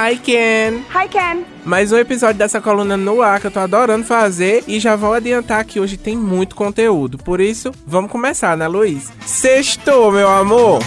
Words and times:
Hi 0.00 0.16
Ken! 0.16 0.84
Hi 0.94 1.08
Ken! 1.08 1.44
Mais 1.64 1.90
um 1.90 1.98
episódio 1.98 2.38
dessa 2.38 2.60
coluna 2.60 2.96
no 2.96 3.20
ar 3.20 3.40
que 3.40 3.48
eu 3.48 3.50
tô 3.50 3.58
adorando 3.58 4.04
fazer 4.04 4.62
e 4.68 4.78
já 4.78 4.94
vou 4.94 5.12
adiantar 5.12 5.64
que 5.64 5.80
hoje 5.80 5.96
tem 5.96 6.16
muito 6.16 6.54
conteúdo. 6.54 7.18
Por 7.18 7.40
isso, 7.40 7.72
vamos 7.84 8.08
começar, 8.08 8.56
né, 8.56 8.68
Luiz? 8.68 9.10
Sextou, 9.26 10.12
meu 10.12 10.30
amor! 10.30 10.78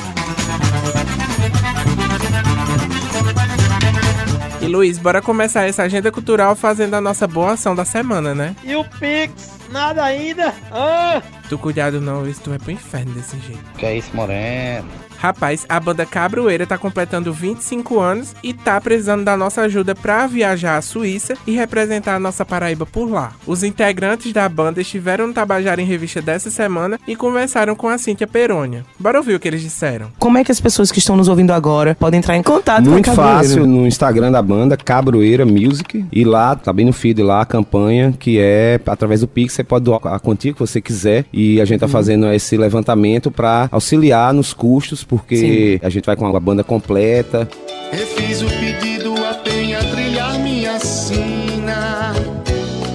E 4.62 4.66
Luiz, 4.66 4.98
bora 4.98 5.22
começar 5.22 5.68
essa 5.68 5.84
agenda 5.84 6.10
cultural 6.10 6.56
fazendo 6.56 6.94
a 6.94 7.02
nossa 7.02 7.28
boa 7.28 7.52
ação 7.52 7.76
da 7.76 7.84
semana, 7.84 8.34
né? 8.34 8.56
E 8.64 8.78
o 8.78 8.86
Pix? 8.98 9.60
Nada 9.70 10.06
ainda? 10.06 10.54
Ah! 10.72 11.22
Tu 11.50 11.58
cuidado 11.58 12.00
não, 12.00 12.22
Luiz, 12.22 12.40
tu 12.40 12.52
vai 12.52 12.60
pro 12.60 12.72
inferno 12.72 13.12
desse 13.12 13.38
jeito. 13.40 13.62
Que 13.78 13.88
é 13.88 13.98
isso, 13.98 14.10
Moreno? 14.14 14.88
Rapaz, 15.22 15.68
a 15.70 15.80
banda 15.80 16.04
Cabroeira 16.04 16.66
tá 16.66 16.80
completando 16.80 17.32
25 17.32 18.00
anos 18.00 18.34
e 18.42 18.54
tá 18.56 18.82
precisando 18.82 19.24
da 19.24 19.38
nossa 19.38 19.62
ajuda 19.62 19.94
para 19.94 20.26
viajar 20.26 20.78
à 20.78 20.82
Suíça 20.82 21.36
e 21.46 21.52
representar 21.52 22.16
a 22.16 22.20
nossa 22.20 22.44
Paraíba 22.44 22.88
por 22.88 23.06
lá. 23.08 23.34
Os 23.46 23.64
integrantes 23.64 24.34
da 24.34 24.50
banda 24.50 24.82
estiveram 24.82 25.28
no 25.28 25.34
Tabajara 25.34 25.80
em 25.80 25.86
Revista 25.86 26.24
dessa 26.24 26.50
semana 26.50 27.00
e 27.08 27.16
conversaram 27.16 27.76
com 27.76 27.88
a 27.88 28.00
Cíntia 28.00 28.26
Perônia. 28.26 28.84
Bora 28.98 29.20
ouvir 29.20 29.36
o 29.36 29.40
que 29.40 29.48
eles 29.48 29.62
disseram. 29.62 30.08
Como 30.18 30.40
é 30.40 30.44
que 30.44 30.52
as 30.52 30.60
pessoas 30.60 30.92
que 30.92 30.98
estão 30.98 31.16
nos 31.16 31.28
ouvindo 31.28 31.52
agora 31.52 31.96
podem 32.00 32.18
entrar 32.18 32.36
em 32.36 32.42
contato 32.42 32.90
Muito 32.90 33.06
com 33.06 33.12
a 33.12 33.16
Cabroeira? 33.16 33.44
fácil 33.44 33.68
no 33.68 33.86
Instagram 33.86 34.32
da 34.32 34.42
banda, 34.42 34.76
Cabroeira 34.76 35.46
Music. 35.46 36.04
E 36.12 36.24
lá, 36.24 36.56
tá 36.56 36.74
bem 36.74 36.88
no 36.88 36.94
feed 36.94 37.22
lá, 37.22 37.42
a 37.42 37.46
campanha, 37.46 38.12
que 38.18 38.40
é 38.40 38.80
através 38.88 39.22
do 39.22 39.28
Pix, 39.28 39.54
você 39.54 39.64
pode 39.64 39.86
doar 39.86 40.02
a 40.08 40.20
quantia 40.20 40.52
que 40.52 40.60
você 40.60 40.82
quiser. 40.82 41.26
E 41.32 41.62
a 41.62 41.66
gente 41.66 41.80
tá 41.80 41.88
fazendo 41.88 42.26
esse 42.34 42.58
levantamento 42.58 43.30
para 43.30 43.70
auxiliar 43.72 44.34
nos 44.34 44.52
custos, 44.52 45.04
porque 45.12 45.78
a 45.84 45.90
gente 45.90 46.06
vai 46.06 46.16
com 46.16 46.26
a 46.26 46.40
banda 46.40 46.64
completa. 46.64 47.46
Refiz 47.92 48.42
o 48.42 48.48
pedido 48.48 49.14
a 49.26 49.34
penha 49.34 49.80
trilhar 49.92 50.40
minha 50.40 50.80
sina 50.80 52.14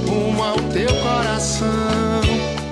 rumo 0.08 0.42
ao 0.42 0.56
teu 0.72 0.88
coração. 1.02 1.66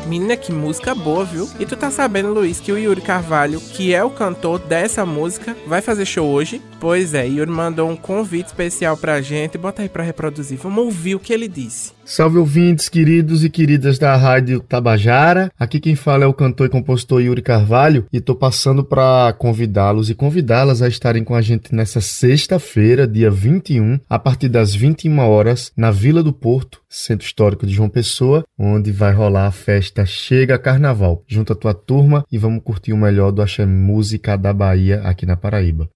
Menina, 0.09 0.35
que 0.35 0.51
música 0.51 0.95
boa, 0.95 1.27
viu? 1.27 1.47
E 1.61 1.67
tu 1.67 1.77
tá 1.77 1.91
sabendo, 1.91 2.33
Luiz, 2.33 2.59
que 2.59 2.73
o 2.73 2.79
Yuri 2.79 3.03
Carvalho, 3.03 3.61
que 3.61 3.95
é 3.95 4.03
o 4.03 4.09
cantor 4.09 4.61
dessa 4.61 5.05
música, 5.05 5.55
vai 5.67 5.83
fazer 5.83 6.07
show 6.07 6.27
hoje? 6.27 6.63
Pois 6.81 7.13
é, 7.13 7.27
Yuri 7.27 7.51
mandou 7.51 7.91
um 7.91 7.97
convite 7.97 8.47
especial 8.47 8.97
pra 8.97 9.21
gente. 9.21 9.59
Bota 9.59 9.83
aí 9.83 9.91
pra 9.91 10.03
reproduzir. 10.03 10.57
Vamos 10.57 10.85
ouvir 10.85 11.17
o 11.17 11.21
que 11.21 11.35
ele 11.35 11.49
disse. 11.49 11.93
Salve 12.07 12.37
ouvintes, 12.37 12.91
queridos 12.91 13.45
e 13.45 13.51
queridas 13.51 13.99
da 13.99 14.15
Rádio 14.15 14.61
Tabajara. 14.61 15.51
Aqui 15.59 15.81
quem 15.81 15.97
fala 15.97 16.25
é 16.25 16.27
o 16.27 16.35
cantor 16.35 16.67
e 16.67 16.71
compositor 16.71 17.23
Yuri 17.23 17.41
Carvalho 17.41 18.05
e 18.13 18.21
tô 18.21 18.35
passando 18.35 18.85
para 18.85 19.33
convidá-los 19.39 20.11
e 20.11 20.15
convidá-las 20.15 20.83
a 20.83 20.89
estarem 20.89 21.25
com 21.25 21.35
a 21.35 21.41
gente 21.41 21.75
nessa 21.75 22.03
sexta-feira, 22.03 23.09
dia 23.09 23.31
21, 23.31 23.99
a 24.09 24.19
partir 24.19 24.51
das 24.51 24.75
21 24.75 25.19
horas, 25.19 25.73
na 25.75 25.91
Vila 25.91 26.23
do 26.23 26.33
Porto, 26.33 26.83
Centro 26.91 27.27
Histórico 27.27 27.67
de 27.67 27.73
João 27.73 27.89
Pessoa, 27.89 28.45
onde 28.59 28.93
vai 28.93 29.15
rolar 29.15 29.47
a 29.47 29.53
festa 29.53 30.05
Chega 30.05 30.59
Carnaval. 30.59 31.23
Junta 31.27 31.55
a 31.55 31.57
tua 31.57 31.73
turma 31.73 32.23
e 32.31 32.37
vamos 32.37 32.63
curtir 32.63 32.93
o 32.93 32.99
melhor 32.99 33.33
do 33.33 33.41
Axé 33.41 33.65
Música 33.65 34.37
da 34.37 34.53
Bahia 34.53 35.01
aqui 35.05 35.25
na 35.25 35.39
Paraíba. 35.39 35.89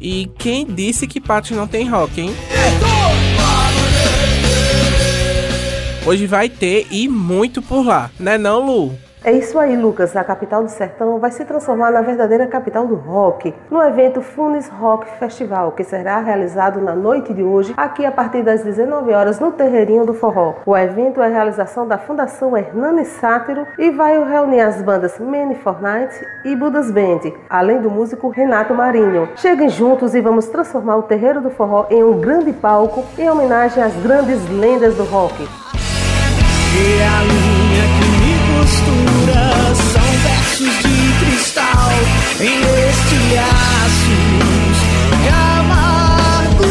E 0.00 0.28
quem 0.38 0.66
disse 0.66 1.06
que 1.06 1.20
Patos 1.20 1.52
não 1.52 1.68
tem 1.68 1.88
rock, 1.88 2.20
hein? 2.20 2.30
Hoje 6.06 6.26
vai 6.26 6.50
ter 6.50 6.86
e 6.90 7.08
muito 7.08 7.62
por 7.62 7.82
lá, 7.82 8.10
né 8.20 8.36
não, 8.36 8.66
Lu? 8.66 8.92
É 9.24 9.32
isso 9.32 9.58
aí, 9.58 9.74
Lucas. 9.74 10.14
A 10.14 10.22
capital 10.22 10.62
do 10.62 10.68
sertão 10.68 11.18
vai 11.18 11.30
se 11.30 11.46
transformar 11.46 11.90
na 11.90 12.02
verdadeira 12.02 12.46
capital 12.46 12.86
do 12.86 12.94
rock, 12.94 13.54
no 13.70 13.82
evento 13.82 14.20
Funes 14.20 14.68
Rock 14.68 15.06
Festival, 15.18 15.72
que 15.72 15.82
será 15.82 16.20
realizado 16.20 16.78
na 16.78 16.94
noite 16.94 17.32
de 17.32 17.42
hoje, 17.42 17.72
aqui 17.74 18.04
a 18.04 18.12
partir 18.12 18.42
das 18.42 18.62
19 18.62 19.14
horas 19.14 19.40
no 19.40 19.50
Terreirinho 19.50 20.04
do 20.04 20.12
Forró. 20.12 20.56
O 20.66 20.76
evento 20.76 21.22
é 21.22 21.24
a 21.24 21.30
realização 21.30 21.88
da 21.88 21.96
Fundação 21.96 22.54
Hernani 22.54 23.06
Sátiro 23.06 23.66
e 23.78 23.90
vai 23.90 24.22
reunir 24.22 24.60
as 24.60 24.82
bandas 24.82 25.18
Many 25.18 25.54
for 25.54 25.80
Night 25.80 26.14
e 26.44 26.54
Budas 26.54 26.90
Band, 26.90 27.32
além 27.48 27.80
do 27.80 27.90
músico 27.90 28.28
Renato 28.28 28.74
Marinho. 28.74 29.30
Cheguem 29.36 29.70
juntos 29.70 30.14
e 30.14 30.20
vamos 30.20 30.48
transformar 30.48 30.96
o 30.96 31.02
Terreiro 31.04 31.40
do 31.40 31.48
Forró 31.48 31.86
em 31.88 32.04
um 32.04 32.20
grande 32.20 32.52
palco 32.52 33.02
em 33.18 33.30
homenagem 33.30 33.82
às 33.82 33.94
grandes 34.02 34.46
lendas 34.50 34.94
do 34.96 35.04
rock. 35.04 35.48
E 36.76 37.02
a 37.02 37.22
linha 37.22 37.84
que 37.96 38.06
me 38.20 38.34
costura 38.58 39.44
são 39.74 40.08
versos 40.22 40.74
de 40.82 40.96
cristal 41.24 41.74
de 45.22 45.28
amargura. 45.28 46.64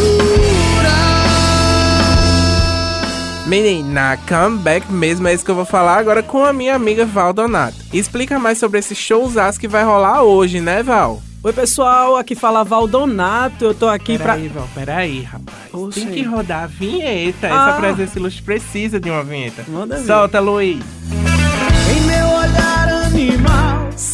Menina, 3.46 4.18
comeback 4.28 4.92
mesmo 4.92 5.28
é 5.28 5.34
isso 5.34 5.46
que 5.46 5.52
eu 5.52 5.56
vou 5.56 5.66
falar 5.66 5.98
agora 5.98 6.22
com 6.22 6.44
a 6.44 6.52
minha 6.52 6.76
amiga 6.76 7.06
Val 7.06 7.34
Donato. 7.34 7.78
Explica 7.94 8.38
mais 8.40 8.58
sobre 8.58 8.80
esse 8.80 8.94
showzaço 8.96 9.60
que 9.60 9.68
vai 9.68 9.84
rolar 9.84 10.24
hoje, 10.24 10.60
né, 10.60 10.84
Val? 10.84 11.22
Oi, 11.46 11.52
pessoal, 11.52 12.16
aqui 12.16 12.36
fala 12.36 12.64
Valdonato. 12.64 13.66
Eu 13.66 13.76
tô 13.76 13.90
aqui 13.90 14.18
pra. 14.18 14.36
Peraí, 14.36 14.48
Val, 14.48 14.70
peraí, 14.74 15.22
rapaz. 15.24 15.94
Tem 15.94 16.08
que 16.08 16.24
rodar 16.24 16.64
a 16.64 16.68
vinheta. 16.68 17.50
Ah. 17.52 17.72
Essa 17.72 17.80
presença 17.82 18.18
ilustre 18.18 18.44
precisa 18.44 18.98
de 18.98 19.10
uma 19.10 19.26
vinheta. 19.26 19.66
Manda. 19.68 20.02
Solta, 20.06 20.40
Luiz. 20.40 20.82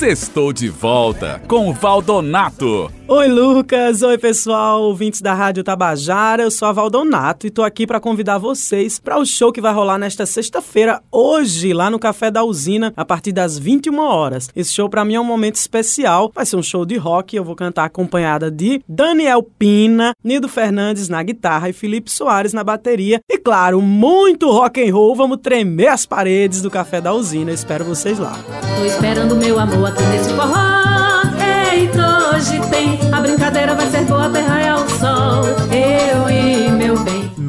Sextou 0.09 0.51
de 0.51 0.69
volta 0.69 1.39
com 1.47 1.71
Valdonato. 1.71 2.91
Oi, 3.07 3.27
Lucas. 3.27 4.01
Oi, 4.01 4.17
pessoal, 4.17 4.81
ouvintes 4.83 5.21
da 5.21 5.33
Rádio 5.35 5.63
Tabajara. 5.63 6.43
Eu 6.43 6.51
sou 6.51 6.67
a 6.67 6.71
Valdonato 6.71 7.45
e 7.45 7.51
tô 7.51 7.63
aqui 7.63 7.85
pra 7.85 7.99
convidar 7.99 8.39
vocês 8.39 8.99
para 8.99 9.19
o 9.19 9.25
show 9.25 9.51
que 9.51 9.61
vai 9.61 9.73
rolar 9.73 9.99
nesta 9.99 10.25
sexta-feira, 10.27 11.01
hoje, 11.11 11.73
lá 11.73 11.89
no 11.89 11.99
Café 11.99 12.29
da 12.29 12.43
Usina, 12.43 12.93
a 12.95 13.03
partir 13.03 13.31
das 13.31 13.57
21 13.57 13.99
horas. 13.99 14.49
Esse 14.55 14.73
show 14.73 14.89
pra 14.89 15.05
mim 15.05 15.15
é 15.15 15.19
um 15.19 15.23
momento 15.23 15.55
especial. 15.55 16.31
Vai 16.33 16.45
ser 16.45 16.55
um 16.55 16.63
show 16.63 16.85
de 16.85 16.97
rock. 16.97 17.35
Eu 17.35 17.43
vou 17.43 17.55
cantar 17.55 17.85
acompanhada 17.85 18.49
de 18.49 18.81
Daniel 18.87 19.43
Pina, 19.43 20.13
Nido 20.23 20.47
Fernandes 20.47 21.09
na 21.09 21.21
guitarra 21.21 21.69
e 21.69 21.73
Felipe 21.73 22.11
Soares 22.11 22.53
na 22.53 22.63
bateria. 22.63 23.21
E 23.29 23.37
claro, 23.37 23.81
muito 23.81 24.51
rock 24.51 24.87
and 24.87 24.93
roll. 24.93 25.15
Vamos 25.15 25.39
tremer 25.41 25.87
as 25.87 26.05
paredes 26.05 26.61
do 26.63 26.71
Café 26.71 26.99
da 26.99 27.13
Usina. 27.13 27.51
Eu 27.51 27.55
espero 27.55 27.85
vocês 27.85 28.17
lá. 28.17 28.39
Tô 28.77 28.85
esperando 28.85 29.35
meu 29.35 29.59
amor 29.59 29.98
nesse 30.07 30.33
forró. 30.33 31.23
Eita, 31.71 32.35
hoje 32.35 32.59
tem. 32.69 32.99
A 33.11 33.21
brincadeira 33.21 33.75
vai 33.75 33.87
ser 33.87 34.05
boa 34.05 34.29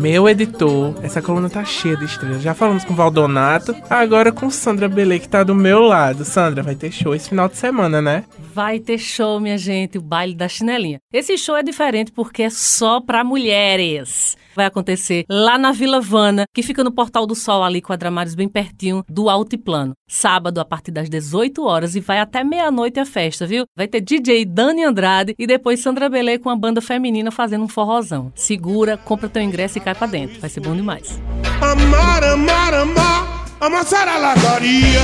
Meu 0.00 0.26
editor, 0.26 0.94
essa 1.02 1.20
coluna 1.20 1.50
tá 1.50 1.62
cheia 1.62 1.94
de 1.94 2.06
estrelas. 2.06 2.40
Já 2.40 2.54
falamos 2.54 2.86
com 2.86 2.94
o 2.94 2.96
Valdonato, 2.96 3.76
agora 3.90 4.32
com 4.32 4.48
Sandra 4.48 4.88
Belê, 4.88 5.18
que 5.18 5.28
tá 5.28 5.44
do 5.44 5.54
meu 5.54 5.80
lado. 5.80 6.24
Sandra, 6.24 6.62
vai 6.62 6.74
ter 6.74 6.90
show 6.90 7.14
esse 7.14 7.28
final 7.28 7.50
de 7.50 7.58
semana, 7.58 8.00
né? 8.00 8.24
Vai 8.54 8.78
ter 8.78 8.96
show, 8.96 9.38
minha 9.38 9.58
gente, 9.58 9.98
o 9.98 10.00
baile 10.00 10.34
da 10.34 10.48
chinelinha. 10.48 11.00
Esse 11.12 11.36
show 11.36 11.54
é 11.54 11.62
diferente 11.62 12.12
porque 12.12 12.44
é 12.44 12.50
só 12.50 12.98
pra 12.98 13.22
mulheres. 13.22 14.38
Vai 14.54 14.66
acontecer 14.66 15.24
lá 15.28 15.56
na 15.56 15.70
Vila 15.70 16.00
Vana, 16.00 16.44
que 16.52 16.62
fica 16.62 16.82
no 16.82 16.90
Portal 16.90 17.26
do 17.26 17.34
Sol, 17.34 17.62
ali 17.62 17.80
com 17.80 17.92
a 17.92 17.96
Dramares 17.96 18.34
bem 18.34 18.48
pertinho 18.48 19.04
do 19.08 19.30
Altiplano. 19.30 19.94
Sábado, 20.08 20.58
a 20.60 20.64
partir 20.64 20.90
das 20.90 21.08
18 21.08 21.62
horas 21.64 21.94
e 21.94 22.00
vai 22.00 22.18
até 22.18 22.42
meia-noite 22.42 22.98
a 22.98 23.06
festa, 23.06 23.46
viu? 23.46 23.64
Vai 23.76 23.86
ter 23.86 24.00
DJ 24.00 24.44
Dani 24.44 24.82
Andrade 24.82 25.34
e 25.38 25.46
depois 25.46 25.80
Sandra 25.80 26.08
Belê 26.08 26.38
com 26.38 26.50
a 26.50 26.56
banda 26.56 26.80
feminina 26.80 27.30
fazendo 27.30 27.64
um 27.64 27.68
forrozão. 27.68 28.32
Segura, 28.34 28.96
compra 28.96 29.28
teu 29.28 29.40
ingresso 29.40 29.78
e 29.78 29.80
cai 29.90 29.94
pra 29.94 30.06
dentro. 30.06 30.40
Vai 30.40 30.50
ser 30.50 30.60
bom 30.60 30.74
demais. 30.74 31.20
Amar, 31.60 32.24
amar, 32.24 32.74
amar, 32.74 33.46
amassar 33.60 34.08
a 34.08 34.18
ladaria. 34.18 35.00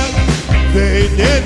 Vem, 0.73 1.09
nenê, 1.09 1.41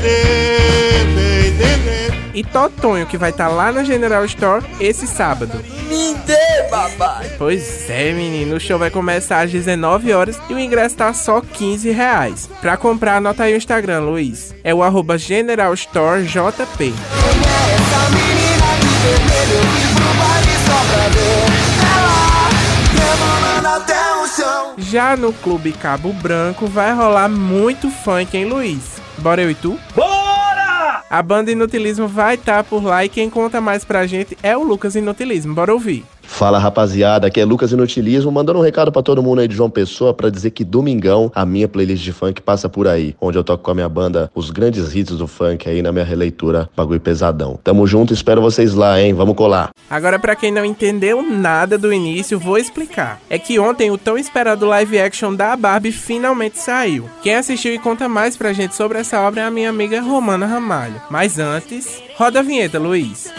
vem, 1.14 1.54
nenê. 1.54 2.22
E 2.34 2.44
Totonho, 2.44 3.06
que 3.06 3.18
vai 3.18 3.32
estar 3.32 3.50
lá 3.50 3.72
na 3.72 3.84
General 3.84 4.24
Store 4.26 4.66
esse 4.80 5.06
sábado. 5.06 5.60
Me 5.90 6.16
dê, 6.26 6.70
babai. 6.70 7.30
Pois 7.38 7.90
é, 7.90 8.14
menino, 8.14 8.56
o 8.56 8.60
show 8.60 8.80
vai 8.80 8.90
começar 8.90 9.42
às 9.42 9.52
19 9.52 10.14
horas 10.14 10.40
e 10.50 10.54
o 10.54 10.60
ingresso 10.60 10.96
tá 10.96 11.14
só 11.14 11.42
15 11.42 11.92
reais. 11.92 12.50
Pra 12.62 12.78
comprar, 12.78 13.18
anota 13.18 13.44
aí 13.44 13.54
o 13.54 13.58
Instagram, 13.58 14.02
Luiz. 14.02 14.56
É 14.64 14.74
o 14.74 14.82
arroba 14.82 15.18
General 15.18 15.74
Store 15.74 16.24
JP. 16.24 16.94
Essa 17.74 18.10
menina 18.12 18.72
de 18.80 18.88
vermelho, 19.04 19.62
só 20.66 20.94
pra 20.94 21.10
ver. 21.10 21.61
Já 24.78 25.16
no 25.16 25.32
Clube 25.32 25.72
Cabo 25.72 26.12
Branco 26.12 26.68
vai 26.68 26.94
rolar 26.94 27.30
muito 27.30 27.90
funk, 27.90 28.36
hein, 28.36 28.46
Luiz? 28.46 29.02
Bora 29.18 29.42
eu 29.42 29.50
e 29.50 29.56
tu? 29.56 29.80
Bora! 29.96 31.04
A 31.10 31.22
banda 31.22 31.52
Inutilismo 31.52 32.08
vai 32.08 32.36
estar 32.36 32.64
por 32.64 32.84
lá 32.84 33.06
e 33.06 33.10
quem 33.10 33.30
conta 33.30 33.62
mais 33.62 33.86
pra 33.86 34.08
gente 34.08 34.38
é 34.44 34.56
o 34.56 34.64
Lucas 34.64 34.96
Inutilismo. 34.96 35.54
Bora 35.54 35.74
ouvir. 35.74 36.06
Fala 36.32 36.58
rapaziada, 36.58 37.28
aqui 37.28 37.40
é 37.40 37.46
Lucas 37.46 37.72
Inutilismo, 37.72 38.32
mandando 38.32 38.58
um 38.58 38.64
recado 38.64 38.92
pra 38.92 39.04
todo 39.04 39.22
mundo 39.22 39.42
aí 39.42 39.48
de 39.48 39.56
João 39.56 39.70
Pessoa 39.70 40.12
pra 40.12 40.28
dizer 40.28 40.50
que 40.50 40.64
domingão 40.64 41.32
a 41.36 41.46
minha 41.46 41.68
playlist 41.68 42.04
de 42.04 42.12
funk 42.12 42.42
passa 42.42 42.68
por 42.68 42.88
aí, 42.88 43.16
onde 43.22 43.38
eu 43.38 43.44
toco 43.44 43.64
com 43.64 43.70
a 43.70 43.76
minha 43.76 43.88
banda 43.88 44.32
os 44.34 44.50
grandes 44.50 44.96
hits 44.96 45.18
do 45.18 45.28
funk 45.28 45.70
aí 45.70 45.84
na 45.84 45.92
minha 45.92 46.06
releitura, 46.06 46.68
bagulho 46.76 47.00
pesadão. 47.00 47.60
Tamo 47.64 47.86
junto, 47.86 48.12
espero 48.12 48.42
vocês 48.42 48.74
lá, 48.74 49.00
hein? 49.00 49.14
Vamos 49.14 49.36
colar. 49.36 49.70
Agora, 49.88 50.18
pra 50.18 50.36
quem 50.36 50.52
não 50.52 50.66
entendeu 50.66 51.22
nada 51.22 51.78
do 51.78 51.94
início, 51.94 52.40
vou 52.40 52.58
explicar. 52.58 53.20
É 53.30 53.38
que 53.38 53.60
ontem 53.60 53.92
o 53.92 53.98
tão 53.98 54.18
esperado 54.18 54.66
live 54.66 55.00
action 55.00 55.36
da 55.36 55.56
Barbie 55.56 55.92
finalmente 55.92 56.58
saiu. 56.58 57.08
Quem 57.22 57.36
assistiu 57.36 57.72
e 57.76 57.78
conta 57.78 58.10
mais 58.10 58.36
pra 58.36 58.54
gente 58.54 58.74
sobre 58.74 58.98
essa 58.98 59.20
obra 59.20 59.42
é 59.42 59.46
a 59.46 59.52
minha 59.52 59.70
amiga 59.70 60.02
Romana 60.02 60.48
Ramalho. 60.48 61.00
Mas 61.08 61.38
antes, 61.38 62.02
roda 62.18 62.40
a 62.40 62.42
vinheta, 62.42 62.80
Luiz. 62.80 63.32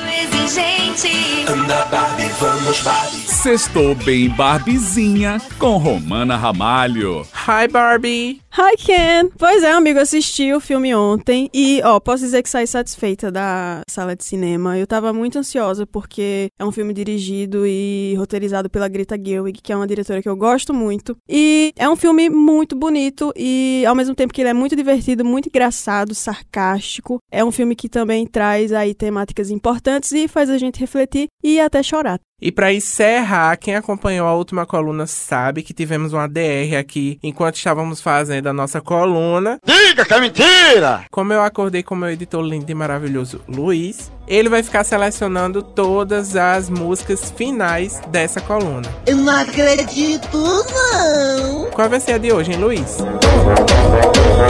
Anda 1.49 1.85
Barbie, 1.87 2.29
vamos 2.41 2.81
Barbie. 2.83 3.17
Sextou 3.27 3.95
bem 3.95 4.29
Barbizinha 4.29 5.41
com 5.59 5.77
Romana 5.77 6.37
Ramalho. 6.37 7.27
Hi, 7.47 7.69
Barbie. 7.69 8.42
Hi, 8.55 8.77
Ken! 8.77 9.31
Pois 9.39 9.63
é, 9.63 9.73
amigo, 9.73 9.99
assisti 9.99 10.53
o 10.53 10.61
filme 10.61 10.95
ontem 10.95 11.49
e, 11.55 11.81
ó, 11.83 11.99
posso 11.99 12.23
dizer 12.23 12.43
que 12.43 12.51
saí 12.51 12.67
satisfeita 12.67 13.33
da 13.33 13.81
sala 13.89 14.15
de 14.15 14.23
cinema. 14.23 14.77
Eu 14.77 14.87
tava 14.87 15.11
muito 15.11 15.39
ansiosa 15.39 15.87
porque 15.87 16.49
é 16.59 16.65
um 16.65 16.71
filme 16.71 16.93
dirigido 16.93 17.67
e 17.67 18.15
roteirizado 18.15 18.69
pela 18.69 18.89
Greta 18.89 19.17
Gerwig, 19.17 19.59
que 19.63 19.73
é 19.73 19.77
uma 19.77 19.87
diretora 19.87 20.21
que 20.21 20.29
eu 20.29 20.37
gosto 20.37 20.75
muito. 20.75 21.17
E 21.27 21.73
é 21.79 21.89
um 21.89 21.97
filme 21.97 22.29
muito 22.29 22.77
bonito 22.77 23.33
e, 23.35 23.87
ao 23.87 23.95
mesmo 23.95 24.15
tempo 24.15 24.35
que 24.35 24.43
ele 24.43 24.51
é 24.51 24.55
muito 24.55 24.77
divertido, 24.77 25.25
muito 25.25 25.49
engraçado, 25.49 26.15
sarcástico. 26.15 27.21
É 27.31 27.43
um 27.43 27.51
filme 27.51 27.75
que 27.75 27.89
também 27.89 28.27
traz 28.27 28.71
aí 28.71 28.95
temáticas 28.95 29.49
importantes 29.49 30.13
e 30.13 30.29
faz 30.29 30.51
a 30.51 30.59
gente 30.59 30.79
refletir 30.79 31.27
e 31.43 31.59
até 31.59 31.83
chorar. 31.83 32.21
E 32.43 32.51
para 32.51 32.73
encerrar, 32.73 33.57
quem 33.57 33.77
acompanhou 33.77 34.27
a 34.27 34.35
última 34.35 34.67
coluna 34.67 35.07
sabe 35.07 35.63
que 35.63 35.73
tivemos 35.73 36.13
uma 36.13 36.27
DR 36.27 36.77
aqui 36.77 37.17
enquanto 37.23 37.55
estávamos 37.55 38.01
fazendo 38.01 38.49
a 38.49 38.53
nossa 38.53 38.81
coluna. 38.81 39.61
Diga 39.65 40.05
que 40.05 40.13
é 40.13 40.21
mentira! 40.21 41.05
Como 41.09 41.33
eu 41.33 41.41
acordei 41.41 41.85
com 41.85 41.95
meu 41.95 42.11
editor 42.11 42.43
lindo 42.43 42.69
e 42.69 42.75
maravilhoso 42.75 43.41
Luiz, 43.47 44.11
ele 44.27 44.49
vai 44.49 44.61
ficar 44.61 44.83
selecionando 44.83 45.63
todas 45.63 46.35
as 46.35 46.69
músicas 46.69 47.31
finais 47.31 48.01
dessa 48.09 48.41
coluna. 48.41 48.89
Eu 49.07 49.19
não 49.19 49.37
acredito, 49.37 50.37
não! 50.37 51.71
Qual 51.71 51.89
vai 51.89 52.01
ser 52.01 52.15
a 52.15 52.19
de 52.19 52.33
hoje, 52.33 52.51
hein, 52.51 52.59
Luiz? 52.59 52.97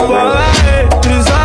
Bola 0.06 0.40
aí, 0.40 0.88
brisa 1.00 1.42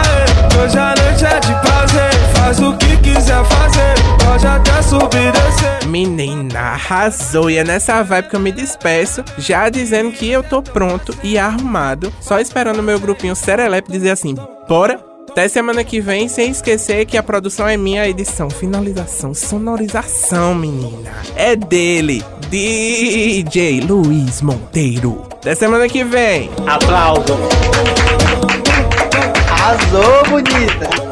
hoje 0.63 0.77
a 0.77 0.95
noite 0.95 1.25
é 1.25 1.39
de 1.41 1.53
prazer. 1.61 2.16
Faz 2.47 2.59
o 2.61 2.77
que 2.77 2.95
quiser 2.99 3.43
fazer, 3.43 3.93
pode 4.25 4.47
até 4.47 4.81
subir 4.81 5.33
descer. 5.33 5.85
Menina, 5.85 6.57
arrasou! 6.57 7.49
E 7.49 7.57
é 7.57 7.63
nessa 7.65 8.01
vibe 8.01 8.29
que 8.29 8.37
eu 8.37 8.39
me 8.39 8.53
despeço, 8.53 9.21
já 9.37 9.67
dizendo 9.67 10.13
que 10.13 10.29
eu 10.29 10.41
tô 10.41 10.61
pronto 10.61 11.13
e 11.21 11.37
arrumado, 11.37 12.09
só 12.21 12.39
esperando 12.39 12.79
o 12.79 12.83
meu 12.83 13.01
grupinho 13.01 13.35
Serelepe 13.35 13.91
dizer 13.91 14.11
assim: 14.11 14.33
bora! 14.65 14.97
Até 15.29 15.49
semana 15.49 15.83
que 15.83 15.99
vem, 15.99 16.29
sem 16.29 16.49
esquecer 16.49 17.05
que 17.05 17.17
a 17.17 17.21
produção 17.21 17.67
é 17.67 17.75
minha, 17.75 18.03
a 18.03 18.07
edição, 18.07 18.49
finalização, 18.49 19.33
sonorização, 19.33 20.55
menina. 20.55 21.11
É 21.35 21.53
dele, 21.53 22.23
DJ 22.49 23.81
Luiz 23.81 24.41
Monteiro. 24.41 25.27
Até 25.33 25.53
semana 25.53 25.89
que 25.89 26.01
vem. 26.01 26.49
Aplauso. 26.65 27.37
Arrasou, 29.51 30.23
bonita. 30.29 31.06